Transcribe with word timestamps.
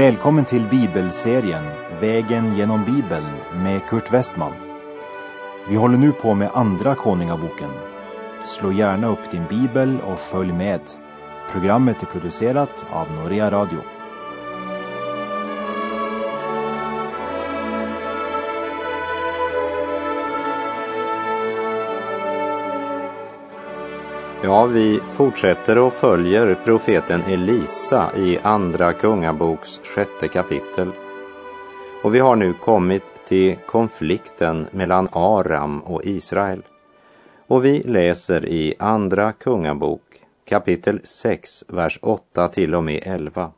Välkommen 0.00 0.44
till 0.44 0.66
bibelserien 0.66 1.64
Vägen 2.00 2.56
genom 2.56 2.84
Bibeln 2.84 3.26
med 3.64 3.86
Kurt 3.86 4.12
Westman. 4.12 4.52
Vi 5.68 5.76
håller 5.76 5.98
nu 5.98 6.12
på 6.12 6.34
med 6.34 6.50
Andra 6.54 6.94
Konungaboken. 6.94 7.70
Slå 8.44 8.72
gärna 8.72 9.08
upp 9.08 9.30
din 9.30 9.44
bibel 9.48 9.98
och 10.00 10.18
följ 10.18 10.52
med. 10.52 10.80
Programmet 11.52 12.02
är 12.02 12.06
producerat 12.06 12.86
av 12.90 13.12
Norea 13.12 13.50
Radio. 13.50 13.78
Ja, 24.42 24.66
vi 24.66 25.00
fortsätter 25.12 25.78
och 25.78 25.92
följer 25.92 26.54
profeten 26.64 27.22
Elisa 27.22 28.10
i 28.16 28.38
Andra 28.42 28.92
Kungaboks 28.92 29.80
sjätte 29.84 30.28
kapitel. 30.28 30.90
Och 32.04 32.14
vi 32.14 32.18
har 32.18 32.36
nu 32.36 32.52
kommit 32.52 33.02
till 33.28 33.56
konflikten 33.66 34.66
mellan 34.70 35.08
Aram 35.12 35.80
och 35.80 36.04
Israel. 36.04 36.62
Och 37.46 37.64
vi 37.64 37.82
läser 37.82 38.46
i 38.48 38.74
Andra 38.78 39.32
Kungabok 39.32 40.02
kapitel 40.44 41.00
6, 41.04 41.64
vers 41.68 41.98
8 42.02 42.48
till 42.48 42.74
och 42.74 42.84
med 42.84 43.02
11. 43.02 43.50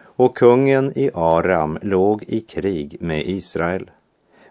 Och 0.00 0.36
kungen 0.36 0.98
i 0.98 1.10
Aram 1.14 1.78
låg 1.82 2.22
i 2.22 2.40
krig 2.40 2.96
med 3.00 3.28
Israel. 3.28 3.90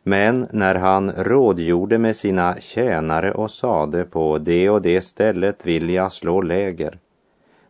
Men 0.08 0.48
när 0.52 0.76
han 0.76 1.12
rådgjorde 1.12 1.98
med 1.98 2.16
sina 2.16 2.56
tjänare 2.60 3.32
och 3.32 3.52
sade 3.52 4.04
på 4.04 4.38
det 4.38 4.70
och 4.70 4.82
det 4.82 5.02
stället 5.02 5.66
vill 5.66 5.90
jag 5.90 6.12
slå 6.12 6.42
läger, 6.42 7.00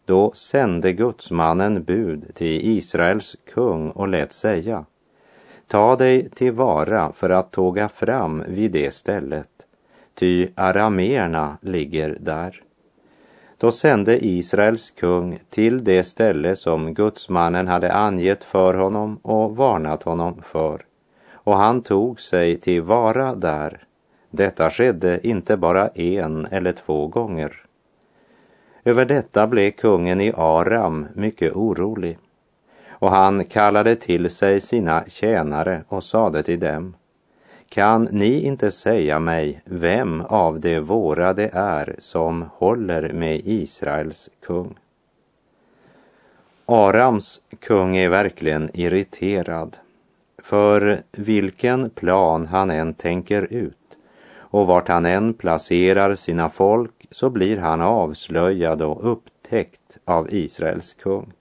då 0.05 0.31
sände 0.31 0.93
gudsmannen 0.93 1.83
bud 1.83 2.31
till 2.33 2.77
Israels 2.77 3.35
kung 3.53 3.89
och 3.89 4.07
lät 4.07 4.33
säga, 4.33 4.85
ta 5.67 5.95
dig 5.95 6.29
tillvara 6.29 7.11
för 7.15 7.29
att 7.29 7.51
tåga 7.51 7.89
fram 7.89 8.43
vid 8.47 8.71
det 8.71 8.93
stället, 8.93 9.49
ty 10.13 10.47
arameerna 10.55 11.57
ligger 11.61 12.17
där. 12.19 12.61
Då 13.57 13.71
sände 13.71 14.25
Israels 14.25 14.89
kung 14.89 15.39
till 15.49 15.83
det 15.83 16.03
ställe 16.03 16.55
som 16.55 16.93
gudsmannen 16.93 17.67
hade 17.67 17.93
angett 17.93 18.43
för 18.43 18.73
honom 18.73 19.19
och 19.21 19.55
varnat 19.55 20.03
honom 20.03 20.41
för 20.43 20.86
och 21.47 21.57
han 21.57 21.81
tog 21.81 22.21
sig 22.21 22.57
till 22.57 22.81
vara 22.81 23.35
där. 23.35 23.83
Detta 24.29 24.69
skedde 24.69 25.27
inte 25.27 25.57
bara 25.57 25.87
en 25.87 26.45
eller 26.45 26.71
två 26.71 27.07
gånger. 27.07 27.63
Över 28.83 29.05
detta 29.05 29.47
blev 29.47 29.71
kungen 29.71 30.21
i 30.21 30.33
Aram 30.37 31.07
mycket 31.13 31.53
orolig 31.53 32.17
och 32.89 33.09
han 33.11 33.43
kallade 33.45 33.95
till 33.95 34.29
sig 34.29 34.61
sina 34.61 35.03
tjänare 35.07 35.83
och 35.87 36.03
sade 36.03 36.43
till 36.43 36.59
dem 36.59 36.95
kan 37.69 38.03
ni 38.03 38.41
inte 38.41 38.71
säga 38.71 39.19
mig 39.19 39.61
vem 39.65 40.21
av 40.21 40.59
de 40.59 40.79
våra 40.79 41.33
det 41.33 41.49
är 41.53 41.95
som 41.97 42.45
håller 42.53 43.13
med 43.13 43.41
Israels 43.43 44.29
kung? 44.45 44.75
Arams 46.65 47.41
kung 47.59 47.97
är 47.97 48.09
verkligen 48.09 48.69
irriterad 48.73 49.77
för 50.47 51.01
vilken 51.11 51.89
plan 51.89 52.47
han 52.47 52.71
än 52.71 52.93
tänker 52.93 53.53
ut 53.53 53.97
och 54.39 54.67
vart 54.67 54.87
han 54.87 55.05
än 55.05 55.33
placerar 55.33 56.15
sina 56.15 56.49
folk 56.49 57.07
så 57.11 57.29
blir 57.29 57.57
han 57.57 57.81
avslöjad 57.81 58.81
och 58.81 59.11
upptäckt 59.11 59.97
av 60.05 60.27
Israels 60.33 60.93
kung. 60.93 61.33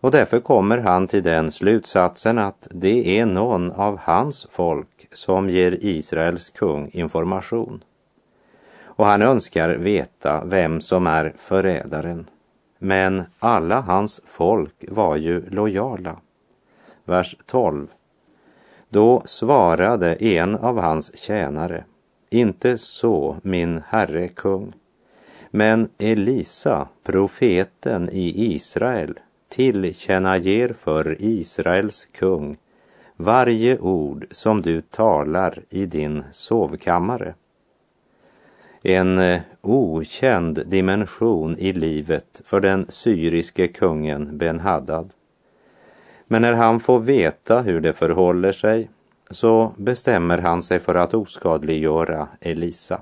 Och 0.00 0.10
därför 0.10 0.40
kommer 0.40 0.78
han 0.78 1.06
till 1.06 1.22
den 1.22 1.52
slutsatsen 1.52 2.38
att 2.38 2.68
det 2.70 3.18
är 3.18 3.26
någon 3.26 3.72
av 3.72 3.98
hans 3.98 4.46
folk 4.50 5.08
som 5.12 5.50
ger 5.50 5.78
Israels 5.80 6.50
kung 6.50 6.90
information. 6.92 7.84
Och 8.82 9.06
han 9.06 9.22
önskar 9.22 9.68
veta 9.68 10.44
vem 10.44 10.80
som 10.80 11.06
är 11.06 11.32
förrädaren. 11.36 12.26
Men 12.78 13.22
alla 13.38 13.80
hans 13.80 14.20
folk 14.26 14.84
var 14.88 15.16
ju 15.16 15.50
lojala 15.50 16.16
vers 17.04 17.36
12. 17.46 17.86
Då 18.88 19.22
svarade 19.24 20.14
en 20.14 20.54
av 20.54 20.80
hans 20.80 21.18
tjänare, 21.18 21.84
inte 22.30 22.78
så, 22.78 23.36
min 23.42 23.82
herre 23.88 24.28
kung, 24.28 24.72
men 25.50 25.88
Elisa, 25.98 26.88
profeten 27.02 28.08
i 28.12 28.54
Israel, 28.54 29.18
tillkännager 29.48 30.68
för 30.68 31.16
Israels 31.20 32.08
kung 32.12 32.56
varje 33.16 33.78
ord 33.78 34.26
som 34.30 34.62
du 34.62 34.82
talar 34.82 35.62
i 35.70 35.86
din 35.86 36.24
sovkammare. 36.32 37.34
En 38.82 39.18
eh, 39.18 39.40
okänd 39.60 40.66
dimension 40.66 41.58
i 41.58 41.72
livet 41.72 42.42
för 42.44 42.60
den 42.60 42.86
syriske 42.88 43.68
kungen 43.68 44.38
Ben-Hadad. 44.38 45.10
Men 46.26 46.42
när 46.42 46.52
han 46.52 46.80
får 46.80 47.00
veta 47.00 47.60
hur 47.60 47.80
det 47.80 47.92
förhåller 47.92 48.52
sig 48.52 48.90
så 49.30 49.72
bestämmer 49.76 50.38
han 50.38 50.62
sig 50.62 50.80
för 50.80 50.94
att 50.94 51.14
oskadliggöra 51.14 52.28
Elisa. 52.40 53.00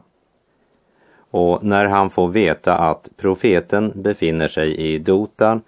Och 1.31 1.65
när 1.65 1.87
han 1.87 2.11
får 2.11 2.28
veta 2.28 2.78
att 2.78 3.09
profeten 3.16 3.93
befinner 3.94 4.49
sig 4.49 4.77
i 4.77 4.99
Dotan, 4.99 5.62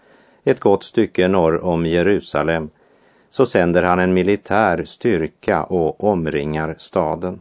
ett 0.44 0.60
gott 0.60 0.84
stycke 0.84 1.28
norr 1.28 1.64
om 1.64 1.86
Jerusalem, 1.86 2.70
så 3.30 3.46
sänder 3.46 3.82
han 3.82 3.98
en 3.98 4.14
militär 4.14 4.84
styrka 4.84 5.62
och 5.64 6.04
omringar 6.04 6.74
staden. 6.78 7.40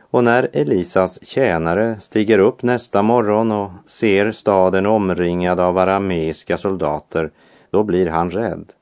Och 0.00 0.24
när 0.24 0.48
Elisas 0.52 1.26
tjänare 1.26 1.96
stiger 2.00 2.38
upp 2.38 2.62
nästa 2.62 3.02
morgon 3.02 3.52
och 3.52 3.70
ser 3.86 4.32
staden 4.32 4.86
omringad 4.86 5.60
av 5.60 5.78
arameiska 5.78 6.58
soldater, 6.58 7.30
då 7.70 7.82
blir 7.82 8.06
han 8.06 8.30
rädd. 8.30 8.72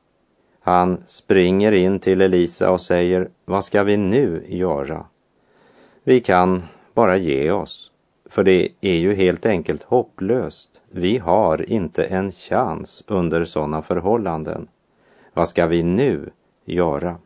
Han 0.64 1.02
springer 1.06 1.72
in 1.72 1.98
till 1.98 2.20
Elisa 2.20 2.70
och 2.70 2.80
säger, 2.80 3.28
vad 3.44 3.64
ska 3.64 3.82
vi 3.82 3.96
nu 3.96 4.44
göra? 4.48 5.06
Vi 6.04 6.20
kan 6.20 6.62
bara 6.94 7.16
ge 7.16 7.50
oss, 7.50 7.90
för 8.30 8.44
det 8.44 8.68
är 8.80 8.94
ju 8.94 9.14
helt 9.14 9.46
enkelt 9.46 9.82
hopplöst. 9.82 10.82
Vi 10.90 11.18
har 11.18 11.70
inte 11.70 12.04
en 12.04 12.32
chans 12.32 13.04
under 13.06 13.44
sådana 13.44 13.82
förhållanden. 13.82 14.68
Vad 15.34 15.48
ska 15.48 15.66
vi 15.66 15.82
nu 15.82 16.30
göra? 16.64 17.16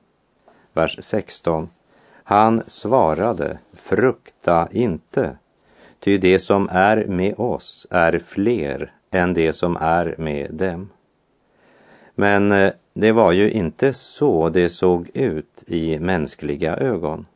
Vers 0.72 0.98
16. 1.00 1.68
Han 2.24 2.62
svarade, 2.66 3.58
frukta 3.72 4.68
inte, 4.72 5.38
ty 6.00 6.18
det 6.18 6.38
som 6.38 6.68
är 6.72 7.04
med 7.06 7.34
oss 7.38 7.86
är 7.90 8.18
fler 8.18 8.92
än 9.10 9.34
det 9.34 9.52
som 9.52 9.76
är 9.80 10.14
med 10.18 10.54
dem. 10.54 10.90
Men 12.14 12.52
eh, 12.52 12.72
det 12.98 13.12
var 13.12 13.32
ju 13.32 13.50
inte 13.50 13.92
så 13.92 14.48
det 14.48 14.68
såg 14.68 15.10
ut 15.14 15.64
i 15.66 15.98
mänskliga 15.98 16.76
ögon. 16.76 17.26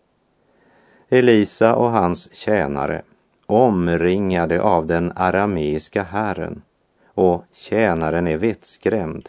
Elisa 1.08 1.74
och 1.74 1.90
hans 1.90 2.34
tjänare 2.34 3.02
omringade 3.46 4.62
av 4.62 4.86
den 4.86 5.12
arameiska 5.16 6.02
herren 6.02 6.62
och 7.04 7.44
tjänaren 7.52 8.26
är 8.26 8.38
vettskrämd. 8.38 9.28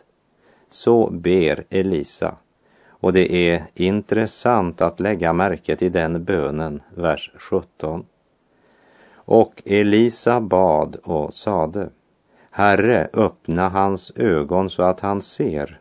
Så 0.69 1.09
ber 1.09 1.63
Elisa 1.69 2.35
och 2.87 3.13
det 3.13 3.33
är 3.33 3.63
intressant 3.75 4.81
att 4.81 4.99
lägga 4.99 5.33
märke 5.33 5.75
till 5.75 5.91
den 5.91 6.23
bönen, 6.23 6.81
vers 6.95 7.31
17. 7.35 8.05
Och 9.13 9.63
Elisa 9.65 10.41
bad 10.41 10.95
och 10.95 11.33
sade, 11.33 11.89
Herre, 12.51 13.09
öppna 13.13 13.69
hans 13.69 14.11
ögon 14.15 14.69
så 14.69 14.83
att 14.83 14.99
han 14.99 15.21
ser. 15.21 15.80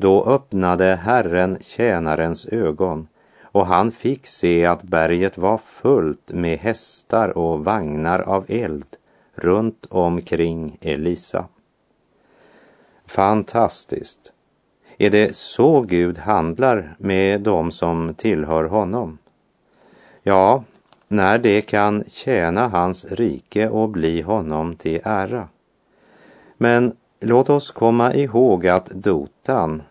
Då 0.00 0.24
öppnade 0.24 0.96
Herren 1.02 1.58
tjänarens 1.60 2.46
ögon 2.46 3.08
och 3.42 3.66
han 3.66 3.92
fick 3.92 4.26
se 4.26 4.66
att 4.66 4.82
berget 4.82 5.38
var 5.38 5.58
fullt 5.58 6.30
med 6.32 6.58
hästar 6.58 7.38
och 7.38 7.64
vagnar 7.64 8.20
av 8.20 8.44
eld 8.48 8.96
runt 9.34 9.86
omkring 9.90 10.78
Elisa. 10.80 11.44
Fantastiskt. 13.06 14.32
Är 14.98 15.10
det 15.10 15.36
så 15.36 15.80
Gud 15.80 16.18
handlar 16.18 16.96
med 16.98 17.40
dem 17.40 17.70
som 17.70 18.14
tillhör 18.14 18.64
honom? 18.64 19.18
Ja, 20.22 20.64
när 21.08 21.38
det 21.38 21.60
kan 21.60 22.04
tjäna 22.08 22.68
hans 22.68 23.04
rike 23.04 23.68
och 23.68 23.88
bli 23.88 24.22
honom 24.22 24.76
till 24.76 25.00
ära. 25.04 25.48
Men 26.56 26.96
låt 27.20 27.50
oss 27.50 27.70
komma 27.70 28.14
ihåg 28.14 28.66
att 28.66 28.86
dotan 28.86 29.82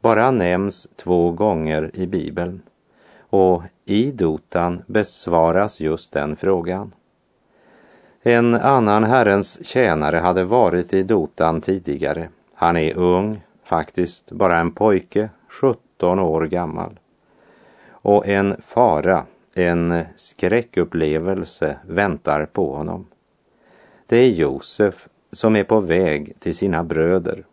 bara 0.00 0.30
nämns 0.30 0.88
två 0.96 1.30
gånger 1.30 1.90
i 1.94 2.06
Bibeln 2.06 2.62
och 3.18 3.62
i 3.84 4.10
dotan 4.10 4.82
besvaras 4.86 5.80
just 5.80 6.12
den 6.12 6.36
frågan. 6.36 6.92
En 8.22 8.54
annan 8.54 9.04
Herrens 9.04 9.66
tjänare 9.66 10.16
hade 10.16 10.44
varit 10.44 10.92
i 10.92 11.02
dotan 11.02 11.60
tidigare. 11.60 12.28
Han 12.54 12.76
är 12.76 12.96
ung, 12.96 13.40
faktiskt 13.64 14.32
bara 14.32 14.58
en 14.58 14.72
pojke, 14.72 15.28
17 15.48 16.18
år 16.18 16.46
gammal. 16.46 16.98
Och 17.90 18.26
en 18.26 18.56
fara, 18.66 19.24
en 19.54 20.02
skräckupplevelse 20.16 21.76
väntar 21.86 22.46
på 22.46 22.74
honom. 22.74 23.06
Det 24.06 24.16
är 24.16 24.30
Josef 24.30 25.08
som 25.34 25.56
är 25.56 25.64
på 25.64 25.80
väg 25.80 26.40
till 26.40 26.54
sina 26.54 26.84
bröder 26.84 27.44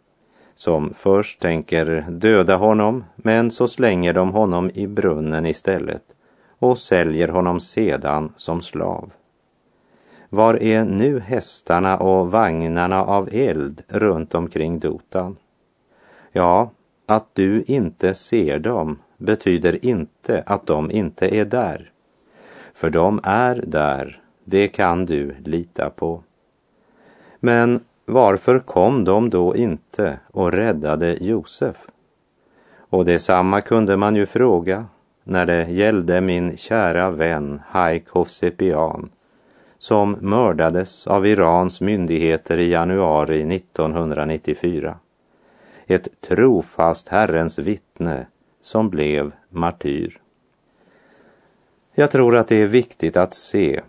som 0.56 0.94
först 0.94 1.39
tänker 1.39 2.06
döda 2.10 2.56
honom 2.56 3.04
men 3.16 3.51
så 3.51 3.68
slänger 3.68 4.13
de 4.13 4.31
honom 4.31 4.72
i 4.74 4.88
brunnen 4.88 5.45
istället 5.45 6.04
och 6.60 6.78
säljer 6.78 7.28
honom 7.28 7.60
sedan 7.60 8.33
som 8.36 8.62
slav. 8.62 9.13
Var 10.30 10.63
är 10.63 10.86
nu 10.86 11.19
hästarna 11.19 11.98
och 11.98 12.31
vagnarna 12.31 13.06
av 13.06 13.30
eld 13.31 13.81
runt 13.88 14.36
omkring 14.36 14.80
Dotan? 14.80 15.38
Ja, 16.31 16.72
att 17.06 17.27
du 17.34 17.63
inte 17.68 18.13
ser 18.13 18.60
dem 18.60 19.00
betyder 19.18 19.86
inte 19.86 20.44
att 20.45 20.68
de 20.68 20.92
inte 20.92 21.36
är 21.36 21.45
där. 21.45 21.92
För 22.74 22.89
de 22.89 23.19
är 23.24 23.63
där, 23.68 24.22
det 24.44 24.68
kan 24.68 25.06
du 25.06 25.36
lita 25.45 25.89
på. 25.89 26.24
Men 27.44 27.80
varför 28.06 28.60
kom 28.60 29.04
de 29.04 29.30
då 29.30 29.56
inte 29.56 30.20
och 30.32 30.52
räddade 30.52 31.18
Josef? 31.24 31.78
Och 32.90 33.06
detsamma 33.06 33.62
kunde 33.62 33.98
man 33.98 34.16
ju 34.16 34.26
fråga 34.26 34.86
när 35.24 35.46
det 35.46 35.70
gällde 35.70 36.22
min 36.22 36.58
kära 36.58 37.12
vän 37.12 37.62
Haik 37.68 38.10
Hovsepian 38.10 39.10
som 39.78 40.18
mördades 40.22 41.08
av 41.08 41.28
Irans 41.28 41.82
myndigheter 41.82 42.58
i 42.58 42.70
januari 42.70 43.56
1994. 43.56 44.98
Ett 45.88 46.08
trofast 46.22 47.08
Herrens 47.08 47.60
vittne 47.60 48.28
som 48.62 48.90
blev 48.90 49.32
martyr. 49.50 50.22
Jag 51.96 52.12
tror 52.12 52.38
att 52.38 52.48
det 52.48 52.62
är 52.62 52.68
viktigt 52.68 53.18
att 53.18 53.34
se 53.34 53.82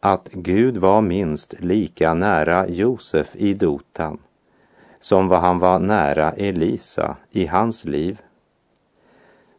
att 0.00 0.28
Gud 0.32 0.76
var 0.76 1.00
minst 1.00 1.54
lika 1.60 2.14
nära 2.14 2.68
Josef 2.68 3.36
i 3.36 3.54
Dotan 3.54 4.18
som 5.00 5.28
vad 5.28 5.40
han 5.40 5.58
var 5.58 5.78
nära 5.78 6.32
Elisa 6.32 7.16
i 7.30 7.46
hans 7.46 7.84
liv. 7.84 8.20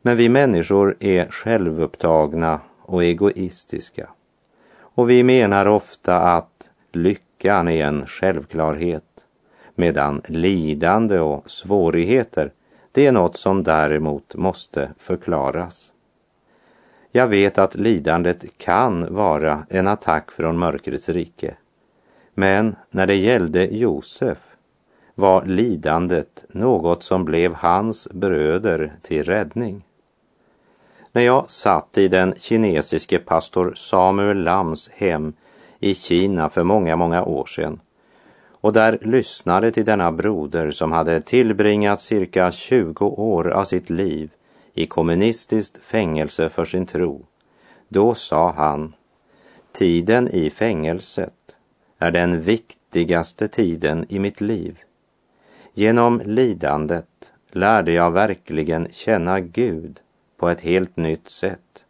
Men 0.01 0.17
vi 0.17 0.29
människor 0.29 0.95
är 0.99 1.27
självupptagna 1.29 2.59
och 2.81 3.03
egoistiska. 3.03 4.09
Och 4.79 5.09
vi 5.09 5.23
menar 5.23 5.65
ofta 5.65 6.19
att 6.19 6.69
lyckan 6.91 7.67
är 7.67 7.85
en 7.85 8.05
självklarhet 8.05 9.03
medan 9.75 10.21
lidande 10.27 11.19
och 11.19 11.51
svårigheter 11.51 12.51
det 12.91 13.05
är 13.05 13.11
något 13.11 13.37
som 13.37 13.63
däremot 13.63 14.35
måste 14.35 14.91
förklaras. 14.97 15.93
Jag 17.11 17.27
vet 17.27 17.57
att 17.57 17.75
lidandet 17.75 18.57
kan 18.57 19.15
vara 19.15 19.65
en 19.69 19.87
attack 19.87 20.31
från 20.31 20.57
mörkrets 20.57 21.09
rike. 21.09 21.55
Men 22.33 22.75
när 22.91 23.07
det 23.07 23.15
gällde 23.15 23.65
Josef 23.65 24.37
var 25.15 25.45
lidandet 25.45 26.45
något 26.49 27.03
som 27.03 27.25
blev 27.25 27.53
hans 27.53 28.07
bröder 28.11 28.93
till 29.01 29.23
räddning. 29.23 29.85
När 31.11 31.21
jag 31.21 31.51
satt 31.51 31.97
i 31.97 32.07
den 32.07 32.33
kinesiske 32.37 33.19
pastor 33.19 33.73
Samuel 33.75 34.43
Lams 34.43 34.89
hem 34.89 35.33
i 35.79 35.95
Kina 35.95 36.49
för 36.49 36.63
många, 36.63 36.95
många 36.95 37.23
år 37.23 37.45
sedan 37.45 37.79
och 38.61 38.73
där 38.73 38.99
lyssnade 39.01 39.71
till 39.71 39.85
denna 39.85 40.11
broder 40.11 40.71
som 40.71 40.91
hade 40.91 41.21
tillbringat 41.21 42.01
cirka 42.01 42.51
20 42.51 43.05
år 43.05 43.49
av 43.49 43.63
sitt 43.63 43.89
liv 43.89 44.29
i 44.79 44.85
kommunistiskt 44.87 45.85
fängelse 45.85 46.49
för 46.49 46.65
sin 46.65 46.85
tro, 46.85 47.25
då 47.87 48.13
sa 48.15 48.51
han, 48.51 48.93
tiden 49.71 50.27
i 50.27 50.49
fängelset 50.49 51.57
är 51.97 52.11
den 52.11 52.41
viktigaste 52.41 53.47
tiden 53.47 54.05
i 54.09 54.19
mitt 54.19 54.41
liv. 54.41 54.79
Genom 55.73 56.21
lidandet 56.25 57.33
lärde 57.51 57.91
jag 57.91 58.11
verkligen 58.11 58.87
känna 58.91 59.39
Gud 59.39 59.99
på 60.37 60.49
ett 60.49 60.61
helt 60.61 60.97
nytt 60.97 61.29
sätt. 61.29 61.85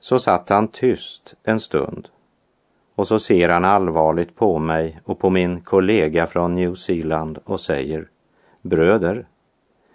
Så 0.00 0.18
satt 0.18 0.48
han 0.48 0.68
tyst 0.68 1.34
en 1.42 1.60
stund 1.60 2.08
och 2.94 3.08
så 3.08 3.18
ser 3.18 3.48
han 3.48 3.64
allvarligt 3.64 4.36
på 4.36 4.58
mig 4.58 5.00
och 5.04 5.18
på 5.18 5.30
min 5.30 5.60
kollega 5.60 6.26
från 6.26 6.54
New 6.54 6.74
Zeeland 6.74 7.38
och 7.44 7.60
säger 7.60 8.08
Bröder, 8.62 9.26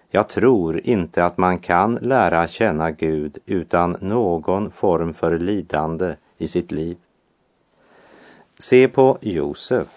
jag 0.09 0.29
tror 0.29 0.81
inte 0.83 1.25
att 1.25 1.37
man 1.37 1.59
kan 1.59 1.95
lära 1.95 2.47
känna 2.47 2.91
Gud 2.91 3.37
utan 3.45 3.97
någon 4.01 4.71
form 4.71 5.13
för 5.13 5.39
lidande 5.39 6.15
i 6.37 6.47
sitt 6.47 6.71
liv. 6.71 6.97
Se 8.59 8.87
på 8.87 9.17
Josef. 9.21 9.87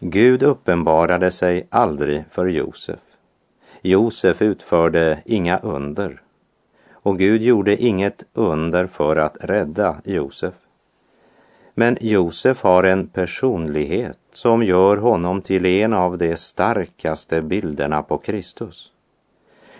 Gud 0.00 0.42
uppenbarade 0.42 1.30
sig 1.30 1.66
aldrig 1.70 2.24
för 2.30 2.46
Josef. 2.46 3.00
Josef 3.82 4.42
utförde 4.42 5.22
inga 5.24 5.58
under 5.58 6.20
och 7.04 7.18
Gud 7.18 7.42
gjorde 7.42 7.82
inget 7.82 8.24
under 8.32 8.86
för 8.86 9.16
att 9.16 9.36
rädda 9.40 9.96
Josef. 10.04 10.54
Men 11.74 11.98
Josef 12.00 12.62
har 12.62 12.84
en 12.84 13.06
personlighet 13.06 14.18
som 14.32 14.62
gör 14.62 14.96
honom 14.96 15.42
till 15.42 15.66
en 15.66 15.92
av 15.92 16.18
de 16.18 16.36
starkaste 16.36 17.42
bilderna 17.42 18.02
på 18.02 18.18
Kristus. 18.18 18.90